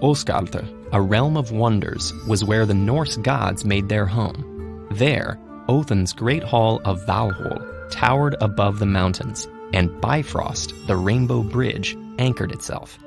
Osgaldr, 0.00 0.64
a 0.92 1.00
realm 1.00 1.36
of 1.36 1.50
wonders, 1.50 2.12
was 2.26 2.44
where 2.44 2.66
the 2.66 2.74
Norse 2.74 3.16
gods 3.16 3.64
made 3.64 3.88
their 3.88 4.06
home. 4.06 4.86
There, 4.92 5.38
Othin's 5.68 6.12
great 6.12 6.42
hall 6.42 6.80
of 6.84 7.04
Valhall 7.04 7.90
towered 7.90 8.36
above 8.40 8.78
the 8.78 8.86
mountains, 8.86 9.48
and 9.72 10.00
Bifrost, 10.00 10.72
the 10.86 10.96
Rainbow 10.96 11.42
Bridge, 11.42 11.96
anchored 12.18 12.52
itself. 12.52 12.98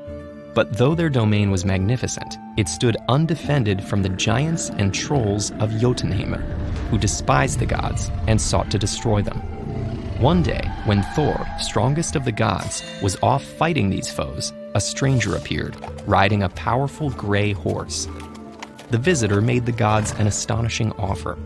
But 0.53 0.77
though 0.77 0.95
their 0.95 1.09
domain 1.09 1.49
was 1.49 1.63
magnificent, 1.63 2.37
it 2.57 2.67
stood 2.67 2.97
undefended 3.07 3.83
from 3.83 4.03
the 4.03 4.09
giants 4.09 4.69
and 4.69 4.93
trolls 4.93 5.51
of 5.59 5.71
Jotunheim, 5.79 6.33
who 6.89 6.97
despised 6.97 7.59
the 7.59 7.65
gods 7.65 8.11
and 8.27 8.39
sought 8.39 8.69
to 8.71 8.77
destroy 8.77 9.21
them. 9.21 9.39
One 10.19 10.43
day, 10.43 10.69
when 10.85 11.03
Thor, 11.15 11.47
strongest 11.59 12.15
of 12.15 12.25
the 12.25 12.31
gods, 12.31 12.83
was 13.01 13.17
off 13.23 13.43
fighting 13.43 13.89
these 13.89 14.11
foes, 14.11 14.53
a 14.73 14.81
stranger 14.81 15.35
appeared, 15.35 15.75
riding 16.07 16.43
a 16.43 16.49
powerful 16.49 17.09
gray 17.11 17.51
horse. 17.51 18.07
The 18.89 18.97
visitor 18.97 19.41
made 19.41 19.65
the 19.65 19.71
gods 19.71 20.11
an 20.11 20.27
astonishing 20.27 20.91
offer. 20.93 21.37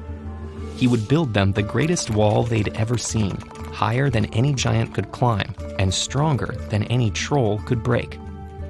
He 0.76 0.88
would 0.88 1.08
build 1.08 1.34
them 1.34 1.52
the 1.52 1.64
greatest 1.64 2.10
wall 2.10 2.44
they'd 2.44 2.76
ever 2.76 2.98
seen, 2.98 3.38
higher 3.72 4.10
than 4.10 4.26
any 4.34 4.54
giant 4.54 4.94
could 4.94 5.12
climb, 5.12 5.56
and 5.80 5.94
stronger 5.94 6.56
than 6.70 6.84
any 6.86 7.12
troll 7.12 7.60
could 7.60 7.84
break. 7.84 8.20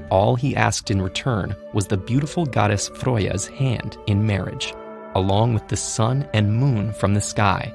All 0.10 0.36
he 0.36 0.56
asked 0.56 0.92
in 0.92 1.02
return 1.02 1.56
was 1.74 1.88
the 1.88 1.98
beautiful 1.98 2.46
goddess 2.46 2.90
Freya's 2.90 3.48
hand 3.48 3.98
in 4.08 4.28
marriage, 4.28 4.74
along 5.16 5.54
with 5.54 5.68
the 5.68 5.78
sun 5.78 6.28
and 6.34 6.56
moon 6.56 6.94
from 6.94 7.14
the 7.14 7.22
sky. 7.22 7.74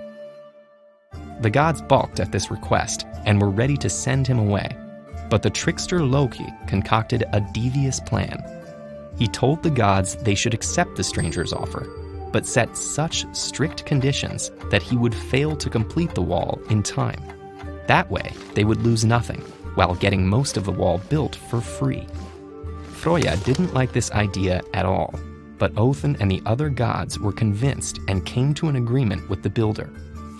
The 1.41 1.51
gods 1.51 1.83
balked 1.83 2.21
at 2.21 2.33
this 2.33 2.51
request 2.51 3.07
and 3.25 3.41
were 3.41 3.51
ready 3.51 3.77
to 3.79 3.89
send 3.89 4.27
him 4.27 4.39
away. 4.39 4.77
But 5.31 5.43
the 5.43 5.51
trickster 5.51 6.05
Loki 6.05 6.53
concocted 6.67 7.25
a 7.33 7.41
devious 7.41 8.01
plan. 8.01 8.45
He 9.17 9.29
told 9.29 9.63
the 9.63 9.71
gods 9.71 10.17
they 10.17 10.35
should 10.35 10.55
accept 10.55 10.97
the 10.97 11.05
stranger's 11.05 11.53
offer, 11.53 11.87
but 12.33 12.47
set 12.47 12.77
such 12.77 13.25
strict 13.35 13.87
conditions 13.87 14.51
that 14.71 14.83
he 14.83 14.97
would 14.97 15.15
fail 15.15 15.57
to 15.57 15.71
complete 15.71 16.15
the 16.15 16.23
wall 16.23 16.61
in 16.69 16.83
time. 16.83 17.23
That 17.87 18.11
way, 18.11 18.33
they 18.55 18.65
would 18.65 18.83
lose 18.83 19.05
nothing, 19.05 19.41
while 19.75 19.95
getting 19.95 20.27
most 20.27 20.57
of 20.57 20.65
the 20.65 20.73
wall 20.73 20.99
built 21.09 21.37
for 21.37 21.61
free. 21.61 22.07
Freya 22.91 23.37
didn't 23.39 23.75
like 23.75 23.93
this 23.93 24.11
idea 24.11 24.61
at 24.75 24.85
all, 24.85 25.15
but 25.59 25.77
Othin 25.77 26.17
and 26.21 26.31
the 26.31 26.43
other 26.47 26.69
gods 26.69 27.19
were 27.19 27.33
convinced 27.33 27.99
and 28.09 28.27
came 28.27 28.53
to 28.55 28.69
an 28.69 28.77
agreement 28.77 29.29
with 29.29 29.43
the 29.43 29.51
builder. 29.51 29.91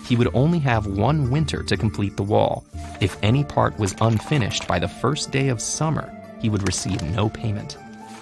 He 0.05 0.15
would 0.15 0.29
only 0.33 0.59
have 0.59 0.87
one 0.87 1.29
winter 1.29 1.63
to 1.63 1.77
complete 1.77 2.17
the 2.17 2.23
wall. 2.23 2.65
If 2.99 3.17
any 3.23 3.43
part 3.43 3.77
was 3.79 3.95
unfinished 4.01 4.67
by 4.67 4.79
the 4.79 4.87
first 4.87 5.31
day 5.31 5.49
of 5.49 5.61
summer, 5.61 6.11
he 6.39 6.49
would 6.49 6.67
receive 6.67 7.01
no 7.01 7.29
payment. 7.29 7.77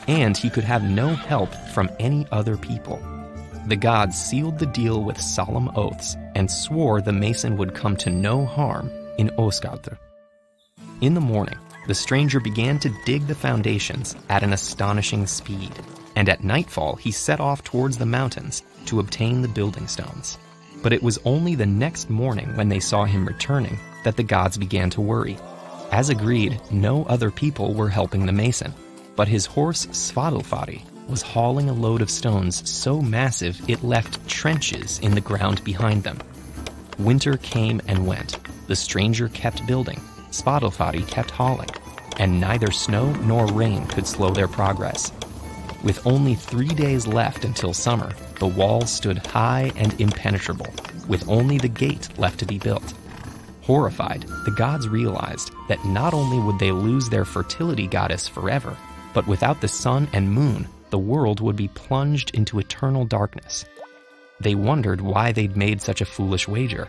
And 0.07 0.35
he 0.35 0.49
could 0.49 0.63
have 0.63 0.83
no 0.83 1.09
help 1.09 1.53
from 1.73 1.89
any 1.99 2.27
other 2.31 2.57
people. 2.57 3.01
The 3.67 3.75
gods 3.75 4.19
sealed 4.19 4.57
the 4.57 4.65
deal 4.65 5.03
with 5.03 5.21
solemn 5.21 5.69
oaths 5.75 6.15
and 6.35 6.49
swore 6.49 7.01
the 7.01 7.13
mason 7.13 7.57
would 7.57 7.75
come 7.75 7.95
to 7.97 8.09
no 8.09 8.45
harm 8.45 8.89
in 9.17 9.29
Osgaldr. 9.37 9.97
In 11.01 11.13
the 11.13 11.21
morning, 11.21 11.57
the 11.87 11.95
stranger 11.95 12.39
began 12.39 12.79
to 12.79 12.95
dig 13.05 13.27
the 13.27 13.35
foundations 13.35 14.15
at 14.29 14.43
an 14.43 14.53
astonishing 14.53 15.27
speed, 15.27 15.71
and 16.15 16.29
at 16.29 16.43
nightfall 16.43 16.95
he 16.95 17.11
set 17.11 17.39
off 17.39 17.63
towards 17.63 17.97
the 17.97 18.05
mountains 18.05 18.63
to 18.85 18.99
obtain 18.99 19.41
the 19.41 19.47
building 19.47 19.87
stones. 19.87 20.37
But 20.81 20.93
it 20.93 21.03
was 21.03 21.19
only 21.25 21.55
the 21.55 21.65
next 21.65 22.09
morning 22.09 22.55
when 22.55 22.69
they 22.69 22.79
saw 22.79 23.05
him 23.05 23.25
returning 23.25 23.77
that 24.03 24.15
the 24.15 24.23
gods 24.23 24.57
began 24.57 24.89
to 24.91 25.01
worry. 25.01 25.37
As 25.91 26.09
agreed, 26.09 26.59
no 26.71 27.03
other 27.05 27.31
people 27.31 27.73
were 27.73 27.89
helping 27.89 28.25
the 28.25 28.31
mason, 28.31 28.73
but 29.15 29.27
his 29.27 29.45
horse 29.45 29.87
Svadilfari 29.87 30.81
was 31.09 31.21
hauling 31.21 31.69
a 31.69 31.73
load 31.73 32.01
of 32.01 32.09
stones 32.09 32.69
so 32.69 33.01
massive 33.01 33.59
it 33.67 33.83
left 33.83 34.27
trenches 34.27 34.99
in 34.99 35.15
the 35.15 35.21
ground 35.21 35.63
behind 35.63 36.03
them. 36.03 36.19
Winter 36.99 37.37
came 37.37 37.81
and 37.87 38.05
went. 38.05 38.37
The 38.67 38.75
stranger 38.75 39.27
kept 39.29 39.65
building, 39.65 39.99
Svadilfari 40.31 41.07
kept 41.07 41.31
hauling, 41.31 41.69
and 42.17 42.39
neither 42.39 42.71
snow 42.71 43.11
nor 43.23 43.47
rain 43.47 43.87
could 43.87 44.05
slow 44.05 44.29
their 44.29 44.47
progress. 44.47 45.11
With 45.83 46.05
only 46.05 46.35
three 46.35 46.67
days 46.67 47.07
left 47.07 47.45
until 47.45 47.73
summer, 47.73 48.11
the 48.39 48.47
wall 48.47 48.85
stood 48.85 49.25
high 49.25 49.71
and 49.77 49.99
impenetrable, 50.01 50.67
with 51.07 51.27
only 51.29 51.57
the 51.57 51.69
gate 51.69 52.09
left 52.19 52.39
to 52.39 52.45
be 52.45 52.59
built. 52.59 52.93
Horrified, 53.61 54.25
the 54.45 54.51
gods 54.51 54.89
realized 54.89 55.51
that 55.69 55.85
not 55.85 56.13
only 56.13 56.39
would 56.39 56.59
they 56.59 56.71
lose 56.71 57.07
their 57.07 57.23
fertility 57.23 57.87
goddess 57.87 58.27
forever, 58.27 58.75
but 59.13 59.27
without 59.27 59.61
the 59.61 59.67
sun 59.67 60.09
and 60.11 60.31
moon, 60.31 60.67
the 60.89 60.99
world 60.99 61.39
would 61.39 61.55
be 61.55 61.69
plunged 61.69 62.35
into 62.35 62.59
eternal 62.59 63.05
darkness. 63.05 63.63
They 64.41 64.55
wondered 64.55 64.99
why 64.99 65.31
they'd 65.31 65.55
made 65.55 65.81
such 65.81 66.01
a 66.01 66.05
foolish 66.05 66.47
wager, 66.47 66.87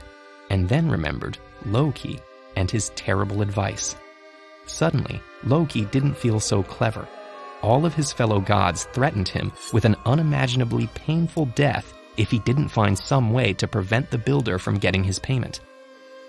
and 0.49 0.69
then 0.69 0.91
remembered 0.91 1.39
Loki 1.65 2.19
and 2.57 2.69
his 2.69 2.91
terrible 2.97 3.41
advice. 3.41 3.95
Suddenly, 4.67 5.21
Loki 5.45 5.85
didn't 5.87 6.17
feel 6.17 6.41
so 6.41 6.63
clever. 6.63 7.07
All 7.63 7.85
of 7.85 7.95
his 7.95 8.13
fellow 8.13 8.41
gods 8.41 8.85
threatened 8.93 9.29
him 9.29 9.53
with 9.73 9.85
an 9.85 9.97
unimaginably 10.07 10.87
painful 10.95 11.47
death 11.47 11.93
if 12.17 12.31
he 12.31 12.39
didn't 12.41 12.69
find 12.69 12.99
some 12.99 13.33
way 13.33 13.53
to 13.55 13.69
prevent 13.69 14.11
the 14.11 14.19
builder 14.19 14.59
from 14.59 14.79
getting 14.79 15.05
his 15.05 15.19
payment. 15.19 15.61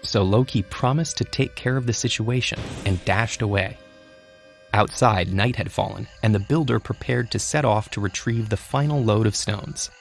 So 0.03 0.23
Loki 0.23 0.63
promised 0.63 1.17
to 1.17 1.23
take 1.23 1.55
care 1.55 1.77
of 1.77 1.85
the 1.85 1.93
situation 1.93 2.59
and 2.85 3.03
dashed 3.05 3.41
away. 3.41 3.77
Outside, 4.73 5.33
night 5.33 5.55
had 5.55 5.71
fallen, 5.71 6.07
and 6.23 6.33
the 6.33 6.39
builder 6.39 6.79
prepared 6.79 7.29
to 7.31 7.39
set 7.39 7.65
off 7.65 7.89
to 7.91 8.01
retrieve 8.01 8.49
the 8.49 8.57
final 8.57 9.03
load 9.03 9.27
of 9.27 9.35
stones. 9.35 9.91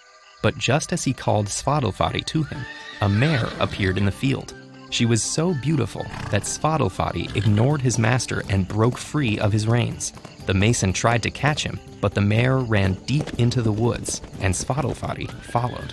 But 0.42 0.58
just 0.58 0.92
as 0.92 1.04
he 1.04 1.12
called 1.12 1.47
Svadilfari 1.47 2.24
to 2.26 2.44
him, 2.44 2.64
a 3.00 3.08
mare 3.08 3.48
appeared 3.58 3.98
in 3.98 4.04
the 4.04 4.12
field. 4.12 4.54
She 4.91 5.06
was 5.06 5.22
so 5.22 5.54
beautiful 5.54 6.04
that 6.30 6.42
Svadilfari 6.42 7.34
ignored 7.36 7.82
his 7.82 7.98
master 7.98 8.42
and 8.48 8.66
broke 8.66 8.98
free 8.98 9.38
of 9.38 9.52
his 9.52 9.66
reins. 9.66 10.12
The 10.50 10.54
mason 10.54 10.92
tried 10.92 11.22
to 11.22 11.30
catch 11.30 11.62
him, 11.62 11.78
but 12.00 12.12
the 12.12 12.20
mare 12.20 12.58
ran 12.58 12.94
deep 13.06 13.38
into 13.38 13.62
the 13.62 13.70
woods, 13.70 14.20
and 14.40 14.52
Svadilfari 14.52 15.30
followed. 15.30 15.92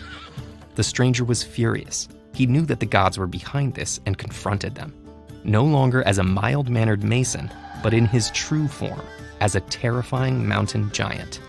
The 0.74 0.84
stranger 0.84 1.24
was 1.24 1.44
furious. 1.44 2.10
He 2.34 2.48
knew 2.48 2.66
that 2.66 2.80
the 2.80 2.88
gods 2.88 3.20
were 3.20 3.28
behind 3.28 3.76
this 3.76 4.00
and 4.08 4.18
confronted 4.18 4.74
them. 4.74 4.96
No 5.44 5.64
longer 5.64 6.02
as 6.08 6.18
a 6.18 6.24
mild 6.24 6.70
mannered 6.70 7.04
mason, 7.04 7.52
but 7.84 7.94
in 7.94 8.08
his 8.08 8.32
true 8.32 8.68
form, 8.68 9.04
as 9.42 9.54
a 9.54 9.62
terrifying 9.62 10.48
mountain 10.48 10.90
giant. 10.92 11.40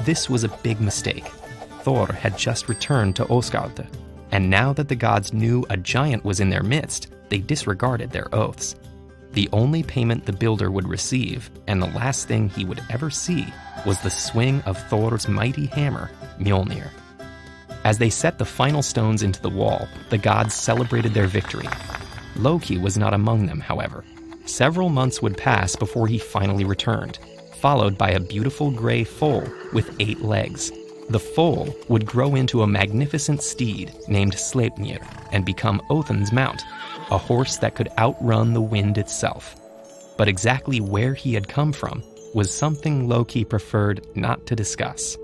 This 0.00 0.28
was 0.28 0.42
a 0.42 0.58
big 0.64 0.80
mistake. 0.80 1.28
Thor 1.82 2.08
had 2.08 2.36
just 2.36 2.68
returned 2.68 3.14
to 3.14 3.24
Osgaldr, 3.26 3.86
and 4.32 4.50
now 4.50 4.72
that 4.72 4.88
the 4.88 4.96
gods 4.96 5.32
knew 5.32 5.64
a 5.70 5.76
giant 5.76 6.24
was 6.24 6.40
in 6.40 6.50
their 6.50 6.64
midst, 6.64 7.06
they 7.28 7.38
disregarded 7.38 8.10
their 8.10 8.34
oaths. 8.34 8.74
The 9.32 9.48
only 9.52 9.82
payment 9.82 10.26
the 10.26 10.32
builder 10.32 10.70
would 10.70 10.86
receive, 10.86 11.50
and 11.66 11.80
the 11.80 11.86
last 11.86 12.28
thing 12.28 12.50
he 12.50 12.66
would 12.66 12.82
ever 12.90 13.08
see, 13.08 13.46
was 13.86 14.00
the 14.00 14.10
swing 14.10 14.60
of 14.62 14.76
Thor's 14.88 15.26
mighty 15.26 15.66
hammer, 15.66 16.10
Mjolnir. 16.38 16.90
As 17.84 17.96
they 17.96 18.10
set 18.10 18.38
the 18.38 18.44
final 18.44 18.82
stones 18.82 19.22
into 19.22 19.40
the 19.40 19.48
wall, 19.48 19.88
the 20.10 20.18
gods 20.18 20.54
celebrated 20.54 21.14
their 21.14 21.26
victory. 21.26 21.68
Loki 22.36 22.76
was 22.76 22.98
not 22.98 23.14
among 23.14 23.46
them, 23.46 23.60
however. 23.60 24.04
Several 24.44 24.90
months 24.90 25.22
would 25.22 25.38
pass 25.38 25.76
before 25.76 26.06
he 26.06 26.18
finally 26.18 26.64
returned, 26.64 27.18
followed 27.60 27.96
by 27.96 28.10
a 28.10 28.20
beautiful 28.20 28.70
gray 28.70 29.02
foal 29.02 29.44
with 29.72 29.96
eight 29.98 30.20
legs. 30.20 30.70
The 31.08 31.18
foal 31.18 31.74
would 31.88 32.06
grow 32.06 32.34
into 32.34 32.62
a 32.62 32.66
magnificent 32.66 33.42
steed 33.42 33.92
named 34.08 34.34
Sleipnir 34.34 35.04
and 35.32 35.44
become 35.44 35.82
Othin's 35.90 36.32
mount, 36.32 36.62
a 37.10 37.18
horse 37.18 37.56
that 37.58 37.74
could 37.74 37.88
outrun 37.98 38.52
the 38.52 38.60
wind 38.60 38.98
itself. 38.98 39.56
But 40.16 40.28
exactly 40.28 40.80
where 40.80 41.14
he 41.14 41.34
had 41.34 41.48
come 41.48 41.72
from 41.72 42.02
was 42.34 42.52
something 42.52 43.08
Loki 43.08 43.44
preferred 43.44 44.06
not 44.16 44.46
to 44.46 44.56
discuss. 44.56 45.16